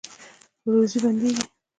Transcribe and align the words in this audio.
روزي 0.71 0.97
بندیږي؟ 1.03 1.43